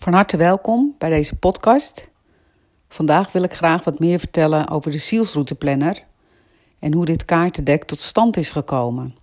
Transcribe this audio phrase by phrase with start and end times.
[0.00, 2.08] Van harte welkom bij deze podcast.
[2.88, 6.04] Vandaag wil ik graag wat meer vertellen over de zielsrouteplanner
[6.78, 9.16] en hoe dit kaartendek tot stand is gekomen.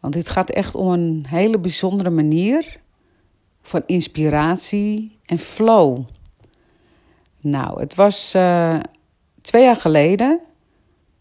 [0.00, 2.80] Want dit gaat echt om een hele bijzondere manier
[3.62, 6.02] van inspiratie en flow.
[7.40, 8.78] Nou, het was uh,
[9.40, 10.40] twee jaar geleden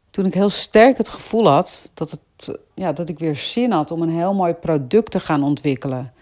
[0.10, 3.92] toen ik heel sterk het gevoel had dat, het, ja, dat ik weer zin had
[3.92, 6.14] om een heel mooi product te gaan ontwikkelen.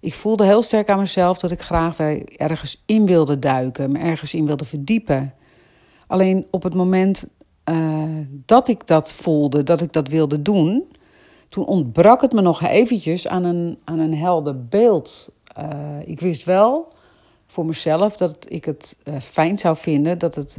[0.00, 1.98] Ik voelde heel sterk aan mezelf dat ik graag
[2.36, 5.34] ergens in wilde duiken, me ergens in wilde verdiepen.
[6.06, 7.26] Alleen op het moment
[7.70, 10.84] uh, dat ik dat voelde, dat ik dat wilde doen,
[11.48, 15.32] toen ontbrak het me nog eventjes aan een, aan een helder beeld.
[15.58, 16.88] Uh, ik wist wel
[17.46, 20.56] voor mezelf dat ik het uh, fijn zou vinden, dat het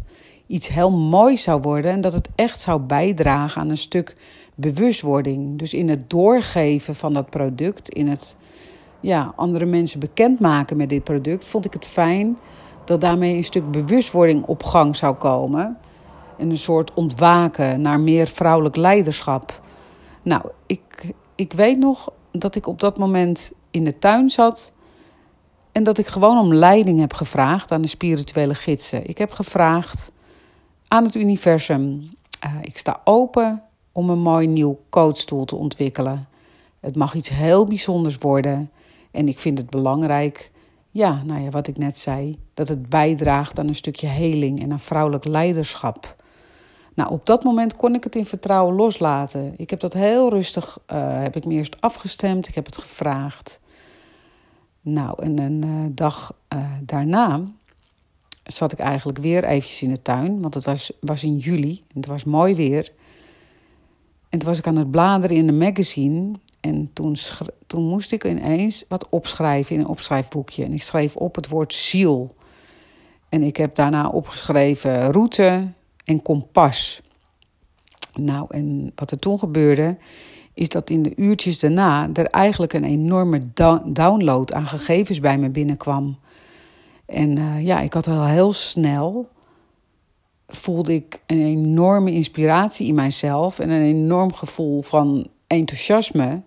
[0.48, 4.16] iets heel moois zou worden en dat het echt zou bijdragen aan een stuk
[4.56, 5.60] bewustwording.
[5.60, 8.36] Dus in het doorgeven van dat product, in het
[9.00, 12.38] ja, andere mensen bekendmaken met dit product, vond ik het fijn
[12.86, 15.78] dat daarmee een stuk bewustwording op gang zou komen.
[16.38, 19.62] En een soort ontwaken naar meer vrouwelijk leiderschap.
[20.22, 24.72] Nou, ik, ik weet nog dat ik op dat moment in de tuin zat.
[25.72, 29.10] En dat ik gewoon om leiding heb gevraagd aan de spirituele gidsen.
[29.10, 30.12] Ik heb gevraagd
[30.88, 32.12] aan het universum:
[32.46, 36.28] uh, ik sta open om een mooi nieuw coachstoel te ontwikkelen.
[36.80, 38.72] Het mag iets heel bijzonders worden.
[39.18, 40.52] En ik vind het belangrijk,
[40.92, 44.72] ja, nou ja, wat ik net zei, dat het bijdraagt aan een stukje heling en
[44.72, 46.16] aan vrouwelijk leiderschap.
[46.94, 49.54] Nou, op dat moment kon ik het in vertrouwen loslaten.
[49.56, 53.60] Ik heb dat heel rustig, uh, heb ik me eerst afgestemd, ik heb het gevraagd.
[54.82, 57.42] Nou, en een uh, dag uh, daarna
[58.44, 62.06] zat ik eigenlijk weer eventjes in de tuin, want het was, was in juli het
[62.06, 62.92] was mooi weer.
[64.30, 67.16] En toen was ik aan het bladeren in een magazine en toen,
[67.68, 70.64] toen moest ik ineens wat opschrijven in een opschrijfboekje.
[70.64, 72.36] En ik schreef op het woord ziel.
[73.30, 75.72] En ik heb daarna opgeschreven route
[76.04, 77.02] en kompas.
[78.20, 79.98] Nou, en wat er toen gebeurde,
[80.54, 83.40] is dat in de uurtjes daarna er eigenlijk een enorme
[83.86, 86.20] download aan gegevens bij me binnenkwam.
[87.06, 89.30] En uh, ja, ik had al heel snel
[90.48, 96.42] voelde ik een enorme inspiratie in mijzelf en een enorm gevoel van enthousiasme.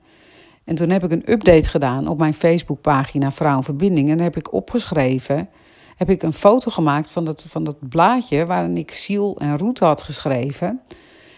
[0.64, 4.10] En toen heb ik een update gedaan op mijn Facebookpagina Vrouwenverbinding.
[4.10, 5.48] En heb ik opgeschreven,
[5.96, 9.84] heb ik een foto gemaakt van dat, van dat blaadje waarin ik ziel en route
[9.84, 10.80] had geschreven.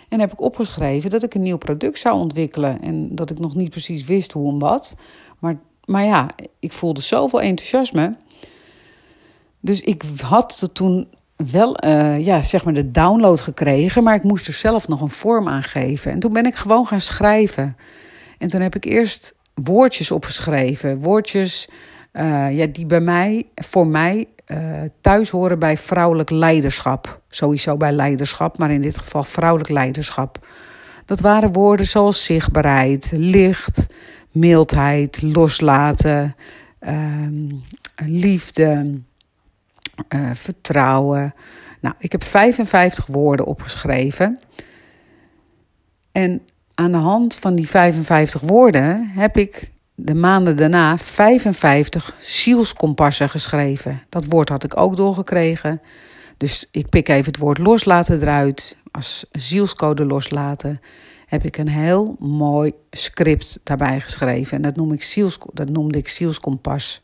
[0.08, 2.82] En heb ik opgeschreven dat ik een nieuw product zou ontwikkelen.
[2.82, 4.96] En dat ik nog niet precies wist hoe en wat.
[5.38, 8.16] Maar, maar ja, ik voelde zoveel enthousiasme.
[9.60, 11.08] Dus ik had toen
[11.50, 15.10] wel uh, ja, zeg maar de download gekregen, maar ik moest er zelf nog een
[15.10, 16.12] vorm aan geven.
[16.12, 17.76] En toen ben ik gewoon gaan schrijven.
[18.42, 21.00] En toen heb ik eerst woordjes opgeschreven.
[21.00, 21.68] Woordjes
[22.12, 27.20] uh, ja, die bij mij, voor mij uh, thuis horen bij vrouwelijk leiderschap.
[27.28, 30.46] Sowieso bij leiderschap, maar in dit geval vrouwelijk leiderschap.
[31.04, 33.86] Dat waren woorden zoals zichtbaarheid, licht,
[34.30, 36.36] mildheid, loslaten,
[36.80, 37.26] uh,
[38.04, 39.00] liefde,
[40.14, 41.34] uh, vertrouwen.
[41.80, 44.38] Nou, ik heb 55 woorden opgeschreven.
[46.12, 46.42] En
[46.74, 54.02] aan de hand van die 55 woorden heb ik de maanden daarna 55 zielskompassen geschreven.
[54.08, 55.80] Dat woord had ik ook doorgekregen.
[56.36, 58.76] Dus ik pik even het woord loslaten eruit.
[58.90, 60.80] Als zielscode loslaten
[61.26, 64.56] heb ik een heel mooi script daarbij geschreven.
[64.56, 67.02] En dat, noem ik ziels, dat noemde ik zielskompas.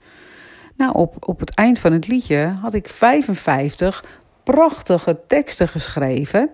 [0.77, 4.05] Nou, op, op het eind van het liedje had ik 55
[4.45, 6.51] prachtige teksten geschreven.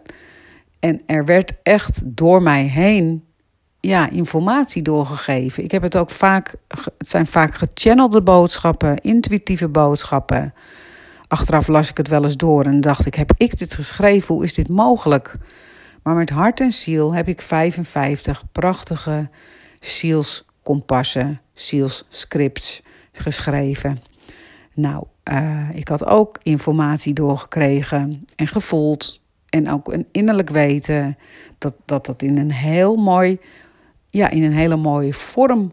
[0.85, 3.25] En er werd echt door mij heen
[3.81, 5.65] ja, informatie doorgegeven.
[5.65, 6.55] Ik heb het ook vaak,
[6.99, 10.55] het zijn vaak gechannelde boodschappen, intuïtieve boodschappen.
[11.29, 14.35] Achteraf las ik het wel eens door en dacht ik: heb ik dit geschreven?
[14.35, 15.37] Hoe is dit mogelijk?
[16.03, 19.29] Maar met hart en ziel heb ik 55 prachtige
[19.81, 22.83] zielskompassen, zielsscripts
[23.13, 24.03] geschreven.
[24.75, 29.23] Nou, uh, ik had ook informatie doorgekregen en gevoeld.
[29.55, 31.19] En ook een innerlijk weten
[31.59, 33.39] dat dat, dat in een heel mooi,
[34.11, 35.73] ja, in een hele mooie vorm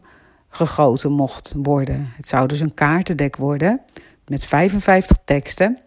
[0.50, 2.12] gegoten mocht worden.
[2.16, 3.82] Het zou dus een kaartendek worden
[4.28, 5.80] met 55 teksten.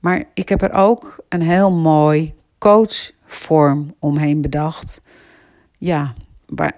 [0.00, 5.00] Maar ik heb er ook een heel mooi coachvorm omheen bedacht.
[5.78, 6.14] Ja,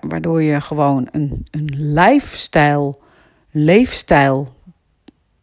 [0.01, 2.97] waardoor je gewoon een, een lifestyle,
[3.51, 4.55] leefstijl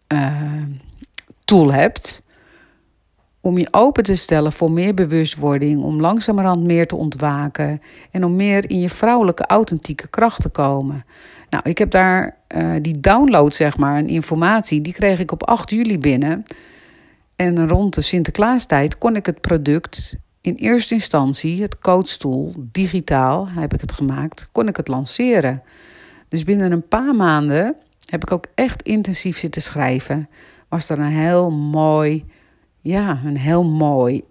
[0.07, 0.63] uh,
[1.45, 2.23] tool hebt
[3.43, 7.81] om je open te stellen voor meer bewustwording, om langzamerhand meer te ontwaken
[8.11, 11.05] en om meer in je vrouwelijke authentieke kracht te komen.
[11.49, 15.43] Nou, ik heb daar uh, die download, zeg maar, en informatie, die kreeg ik op
[15.43, 16.43] 8 juli binnen.
[17.35, 23.73] En rond de Sinterklaastijd kon ik het product in eerste instantie, het codestoel, digitaal heb
[23.73, 25.63] ik het gemaakt, kon ik het lanceren.
[26.29, 27.75] Dus binnen een paar maanden
[28.05, 30.29] heb ik ook echt intensief zitten schrijven.
[30.69, 32.25] Was er een heel mooi,
[32.83, 34.23] ja, een heel mooi,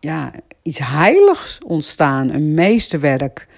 [0.00, 0.32] ja,
[0.62, 3.48] iets heiligs ontstaan, een meesterwerk.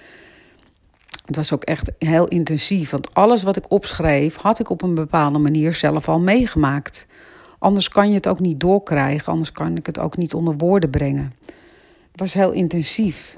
[1.25, 4.93] Het was ook echt heel intensief, want alles wat ik opschreef had ik op een
[4.93, 7.07] bepaalde manier zelf al meegemaakt.
[7.59, 10.89] Anders kan je het ook niet doorkrijgen, anders kan ik het ook niet onder woorden
[10.89, 11.33] brengen.
[12.11, 13.37] Het was heel intensief.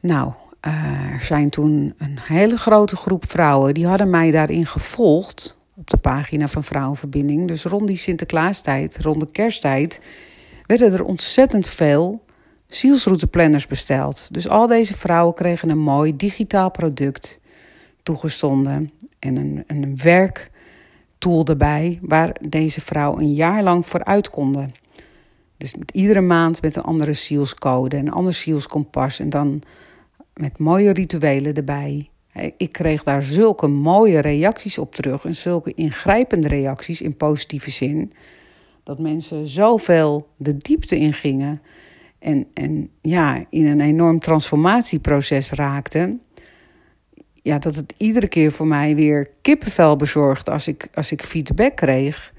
[0.00, 0.32] Nou,
[0.66, 5.90] uh, er zijn toen een hele grote groep vrouwen die hadden mij daarin gevolgd op
[5.90, 7.48] de pagina van Vrouwenverbinding.
[7.48, 10.00] Dus rond die Sinterklaastijd, rond de kersttijd,
[10.66, 12.24] werden er ontzettend veel
[12.66, 14.28] zielsrouteplanners besteld.
[14.32, 17.40] Dus al deze vrouwen kregen een mooi digitaal product
[18.02, 24.72] toegestonden en een, een werktool erbij waar deze vrouw een jaar lang vooruit konden.
[25.56, 29.62] Dus met iedere maand met een andere zielscode, een ander zielskompas en dan
[30.34, 32.10] met mooie rituelen erbij.
[32.56, 38.12] Ik kreeg daar zulke mooie reacties op terug en zulke ingrijpende reacties in positieve zin,
[38.82, 41.62] dat mensen zoveel de diepte ingingen
[42.18, 46.20] en, en ja, in een enorm transformatieproces raakten.
[47.32, 51.76] Ja, dat het iedere keer voor mij weer kippenvel bezorgde als ik, als ik feedback
[51.76, 52.34] kreeg.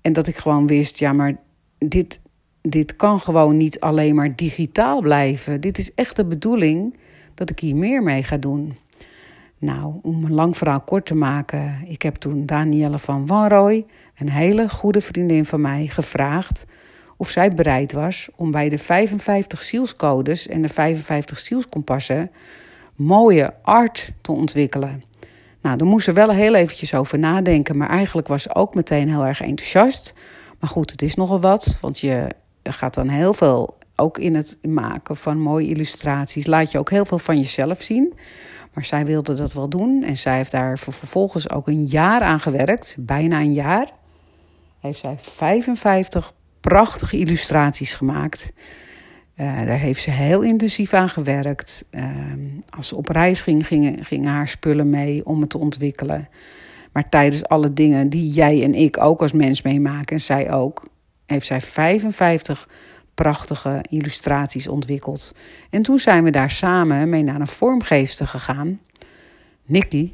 [0.00, 1.36] En dat ik gewoon wist, ja, maar
[1.78, 2.20] dit,
[2.60, 5.60] dit kan gewoon niet alleen maar digitaal blijven.
[5.60, 6.96] Dit is echt de bedoeling
[7.34, 8.76] dat ik hier meer mee ga doen.
[9.58, 13.86] Nou, om een lang verhaal kort te maken, ik heb toen Danielle van Wanrooy,
[14.18, 16.64] een hele goede vriendin van mij, gevraagd
[17.16, 22.30] of zij bereid was om bij de 55 zielscodes en de 55 zielskompassen
[22.94, 25.04] mooie art te ontwikkelen.
[25.60, 29.08] Nou, daar moest ze wel heel eventjes over nadenken, maar eigenlijk was ze ook meteen
[29.08, 30.14] heel erg enthousiast.
[30.60, 32.30] Maar goed, het is nogal wat, want je
[32.62, 37.04] gaat dan heel veel ook in het maken van mooie illustraties laat je ook heel
[37.04, 38.12] veel van jezelf zien.
[38.74, 42.40] Maar zij wilde dat wel doen en zij heeft daar vervolgens ook een jaar aan
[42.40, 43.92] gewerkt, bijna een jaar.
[44.80, 48.52] Heeft zij 55 prachtige illustraties gemaakt.
[49.36, 51.84] Uh, daar heeft ze heel intensief aan gewerkt.
[51.90, 52.32] Uh,
[52.68, 56.28] als ze op reis ging, gingen, gingen haar spullen mee om het te ontwikkelen.
[56.92, 60.88] Maar tijdens alle dingen die jij en ik ook als mens meemaken, en zij ook,
[61.26, 62.68] heeft zij 55
[63.14, 65.34] prachtige illustraties ontwikkeld.
[65.70, 68.80] En toen zijn we daar samen mee naar een vormgeefster gegaan,
[69.64, 70.12] Nicky.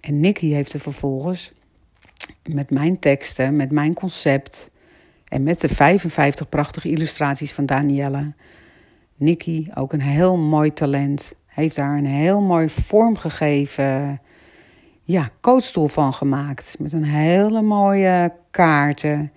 [0.00, 1.52] En Nicky heeft er vervolgens
[2.42, 4.70] met mijn teksten, met mijn concept
[5.24, 8.32] en met de 55 prachtige illustraties van Danielle.
[9.16, 14.20] Nicky, ook een heel mooi talent, heeft daar een heel mooi vormgegeven
[15.02, 16.76] ja, coachstoel van gemaakt.
[16.78, 19.32] Met een hele mooie kaarten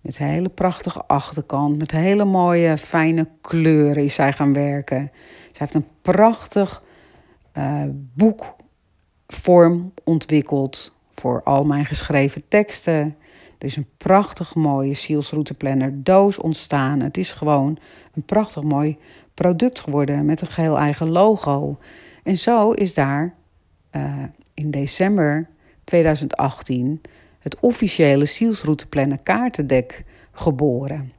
[0.00, 5.10] met een hele prachtige achterkant, met hele mooie fijne kleuren is zij gaan werken.
[5.52, 6.82] Zij heeft een prachtig
[7.56, 7.82] uh,
[8.14, 13.16] boekvorm ontwikkeld voor al mijn geschreven teksten.
[13.58, 17.00] Er is een prachtig mooie zielsrouteplanner doos ontstaan.
[17.00, 17.78] Het is gewoon
[18.14, 18.98] een prachtig mooi
[19.34, 21.78] product geworden met een geheel eigen logo.
[22.22, 23.34] En zo is daar
[23.92, 24.22] uh,
[24.54, 25.48] in december
[25.84, 27.00] 2018
[27.48, 31.12] het officiële zielsrouteplanner kaartendek geboren.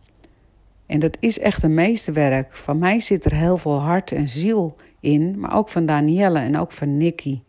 [0.86, 2.56] En dat is echt een meesterwerk.
[2.56, 6.58] Van mij zit er heel veel hart en ziel in, maar ook van Danielle en
[6.58, 7.42] ook van Nicky.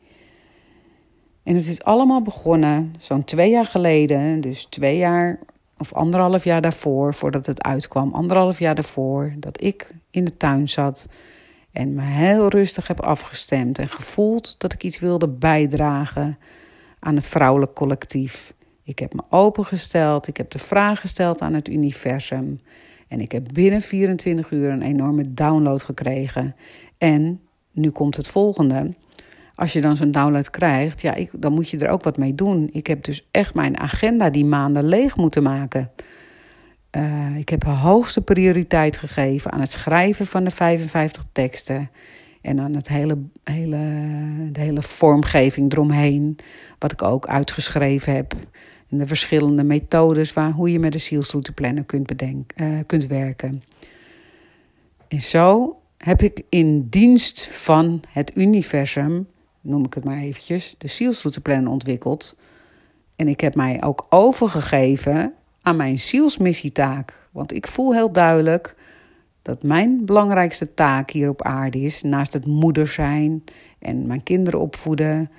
[1.43, 5.39] En het is allemaal begonnen zo'n twee jaar geleden, dus twee jaar
[5.79, 10.69] of anderhalf jaar daarvoor, voordat het uitkwam, anderhalf jaar daarvoor, dat ik in de tuin
[10.69, 11.07] zat
[11.73, 16.39] en me heel rustig heb afgestemd en gevoeld dat ik iets wilde bijdragen
[16.99, 18.55] aan het vrouwelijk collectief.
[18.83, 22.61] Ik heb me opengesteld, ik heb de vraag gesteld aan het universum.
[23.09, 26.57] En ik heb binnen 24 uur een enorme download gekregen.
[26.99, 27.41] En
[27.73, 28.91] nu komt het volgende.
[29.55, 32.35] Als je dan zo'n download krijgt, ja, ik, dan moet je er ook wat mee
[32.35, 32.69] doen.
[32.73, 35.91] Ik heb dus echt mijn agenda die maanden leeg moeten maken.
[36.97, 41.91] Uh, ik heb hoogste prioriteit gegeven aan het schrijven van de 55 teksten.
[42.41, 43.79] En aan het hele, hele,
[44.53, 46.39] de hele vormgeving eromheen.
[46.79, 48.35] Wat ik ook uitgeschreven heb.
[48.89, 53.63] En de verschillende methodes waar, hoe je met een zielsrouteplanner kunt, bedenken, uh, kunt werken.
[55.09, 59.29] En zo heb ik in dienst van het universum,
[59.61, 62.39] noem ik het maar eventjes, de zielsrouteplanner ontwikkeld.
[63.17, 67.29] En ik heb mij ook overgegeven aan mijn zielsmissietaak.
[67.31, 68.75] Want ik voel heel duidelijk
[69.43, 73.45] dat mijn belangrijkste taak hier op aarde is, naast het moeder zijn
[73.79, 75.31] en mijn kinderen opvoeden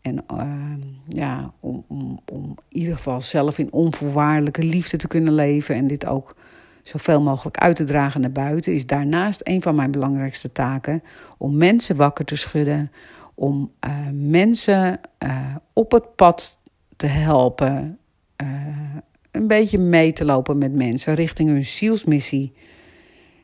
[0.00, 0.74] En uh,
[1.08, 5.86] ja, om, om, om in ieder geval zelf in onvoorwaardelijke liefde te kunnen leven en
[5.86, 6.36] dit ook
[6.82, 11.02] zoveel mogelijk uit te dragen naar buiten, is daarnaast een van mijn belangrijkste taken
[11.38, 12.92] om mensen wakker te schudden,
[13.34, 16.58] om uh, mensen uh, op het pad
[16.96, 17.98] te helpen,
[18.42, 18.96] uh,
[19.30, 22.52] een beetje mee te lopen met mensen richting hun zielsmissie.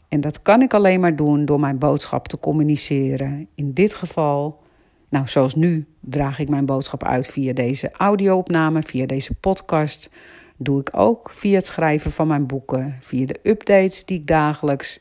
[0.09, 3.49] En dat kan ik alleen maar doen door mijn boodschap te communiceren.
[3.55, 4.61] In dit geval,
[5.09, 10.11] nou zoals nu, draag ik mijn boodschap uit via deze audio-opname, via deze podcast.
[10.57, 15.01] Doe ik ook via het schrijven van mijn boeken, via de updates die ik dagelijks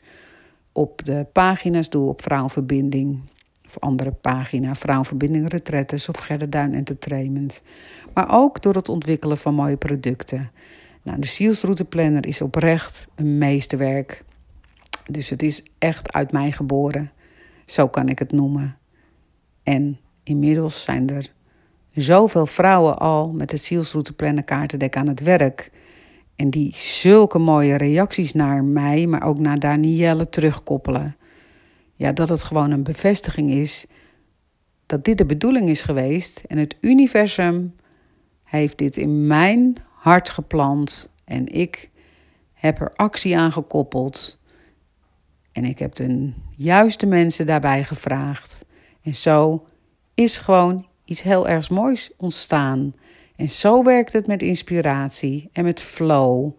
[0.72, 3.20] op de pagina's doe op Vrouwenverbinding.
[3.66, 7.62] Of andere pagina, Vrouwenverbinding Retretes of Gerdeduin Entertainment.
[8.14, 10.50] Maar ook door het ontwikkelen van mooie producten.
[11.02, 14.24] Nou, de zielsrouteplanner is oprecht een meesterwerk.
[15.10, 17.12] Dus het is echt uit mij geboren.
[17.66, 18.78] Zo kan ik het noemen.
[19.62, 21.32] En inmiddels zijn er
[21.92, 25.70] zoveel vrouwen al met het zielsrouteplanner kaartendek aan het werk.
[26.36, 31.16] En die zulke mooie reacties naar mij, maar ook naar Danielle terugkoppelen.
[31.94, 33.86] Ja, dat het gewoon een bevestiging is
[34.86, 36.42] dat dit de bedoeling is geweest.
[36.46, 37.74] En het universum
[38.44, 41.12] heeft dit in mijn hart geplant.
[41.24, 41.90] En ik
[42.52, 44.35] heb er actie aan gekoppeld.
[45.56, 48.64] En ik heb de juiste mensen daarbij gevraagd.
[49.02, 49.64] En zo
[50.14, 52.94] is gewoon iets heel erg moois ontstaan.
[53.36, 56.50] En zo werkt het met inspiratie en met flow.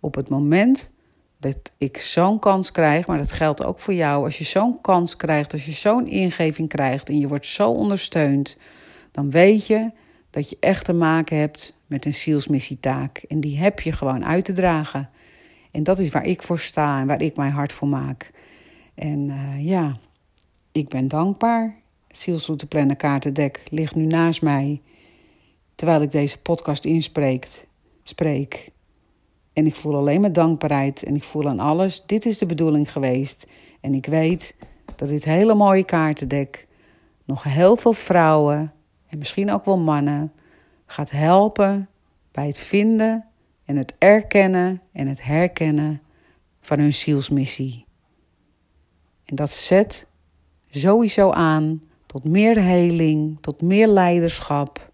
[0.00, 0.90] Op het moment
[1.38, 4.24] dat ik zo'n kans krijg, maar dat geldt ook voor jou.
[4.24, 8.58] Als je zo'n kans krijgt, als je zo'n ingeving krijgt en je wordt zo ondersteund,
[9.12, 9.90] dan weet je
[10.30, 13.18] dat je echt te maken hebt met een zielsmissietaak.
[13.28, 15.10] En die heb je gewoon uit te dragen.
[15.70, 18.34] En dat is waar ik voor sta en waar ik mijn hart voor maak.
[18.96, 19.98] En uh, ja,
[20.72, 21.76] ik ben dankbaar.
[22.08, 24.82] Zielsrouteplanner kaartendek ligt nu naast mij.
[25.74, 27.66] Terwijl ik deze podcast inspreek.
[28.02, 28.70] Spreek.
[29.52, 31.02] En ik voel alleen maar dankbaarheid.
[31.02, 32.06] En ik voel aan alles.
[32.06, 33.46] Dit is de bedoeling geweest.
[33.80, 34.54] En ik weet
[34.96, 36.66] dat dit hele mooie kaartendek
[37.24, 38.72] nog heel veel vrouwen
[39.06, 40.32] en misschien ook wel mannen
[40.86, 41.88] gaat helpen
[42.32, 43.24] bij het vinden
[43.64, 46.02] en het erkennen en het herkennen
[46.60, 47.85] van hun zielsmissie.
[49.26, 50.06] En dat zet
[50.70, 54.90] sowieso aan tot meer heling, tot meer leiderschap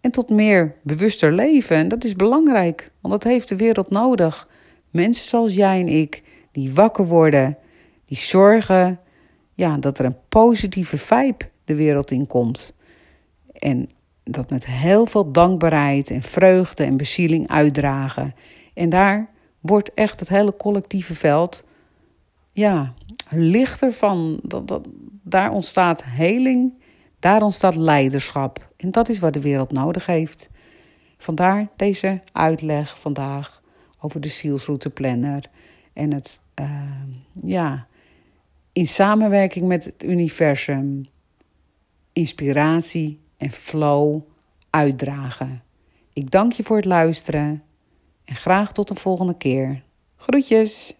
[0.00, 1.76] en tot meer bewuster leven.
[1.76, 4.48] En dat is belangrijk, want dat heeft de wereld nodig.
[4.90, 7.58] Mensen zoals jij en ik, die wakker worden,
[8.04, 9.00] die zorgen
[9.54, 12.74] ja, dat er een positieve vibe de wereld in komt.
[13.52, 13.90] En
[14.24, 18.34] dat met heel veel dankbaarheid en vreugde en bezieling uitdragen.
[18.74, 21.64] En daar wordt echt het hele collectieve veld
[22.60, 22.94] ja,
[23.30, 24.40] lichter van.
[24.42, 24.88] Dat, dat,
[25.22, 26.82] daar ontstaat heling,
[27.18, 28.72] daar ontstaat leiderschap.
[28.76, 30.48] En dat is wat de wereld nodig heeft.
[31.16, 33.62] Vandaar deze uitleg vandaag
[34.00, 35.50] over de zielsrouteplanner.
[35.92, 37.02] En het, uh,
[37.42, 37.86] ja,
[38.72, 41.08] in samenwerking met het universum,
[42.12, 44.20] inspiratie en flow
[44.70, 45.62] uitdragen.
[46.12, 47.62] Ik dank je voor het luisteren
[48.24, 49.82] en graag tot de volgende keer.
[50.16, 50.99] Groetjes!